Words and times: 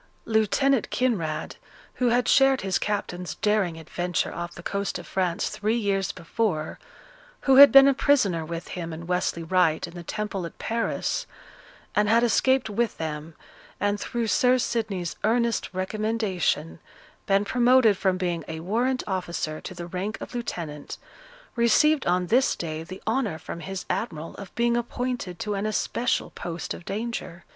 Lieutenant 0.25 0.89
Kinraid, 0.89 1.57
who 1.93 2.07
had 2.09 2.27
shared 2.27 2.61
his 2.61 2.79
captain's 2.79 3.35
daring 3.35 3.77
adventure 3.77 4.33
off 4.33 4.55
the 4.55 4.63
coast 4.63 4.97
of 4.97 5.05
France 5.05 5.49
three 5.49 5.77
years 5.77 6.11
before, 6.11 6.79
who 7.41 7.57
had 7.57 7.71
been 7.71 7.87
a 7.87 7.93
prisoner 7.93 8.43
with 8.43 8.69
him 8.69 8.93
and 8.93 9.07
Westley 9.07 9.43
Wright, 9.43 9.85
in 9.85 9.93
the 9.93 10.01
Temple 10.01 10.43
at 10.47 10.57
Paris, 10.57 11.27
and 11.93 12.09
had 12.09 12.23
escaped 12.23 12.67
with 12.67 12.97
them, 12.97 13.35
and, 13.79 13.99
through 13.99 14.25
Sir 14.25 14.57
Sidney's 14.57 15.17
earnest 15.23 15.69
recommendation, 15.71 16.79
been 17.27 17.45
promoted 17.45 17.95
from 17.95 18.17
being 18.17 18.43
a 18.47 18.59
warrant 18.61 19.03
officer 19.05 19.61
to 19.61 19.75
the 19.75 19.85
rank 19.85 20.19
of 20.19 20.33
lieutenant, 20.33 20.97
received 21.55 22.07
on 22.07 22.25
this 22.25 22.55
day 22.55 22.81
the 22.81 23.03
honour 23.05 23.37
from 23.37 23.59
his 23.59 23.85
admiral 23.87 24.33
of 24.37 24.55
being 24.55 24.75
appointed 24.75 25.37
to 25.37 25.53
an 25.53 25.67
especial 25.67 26.31
post 26.31 26.73
of 26.73 26.85
danger. 26.85 27.45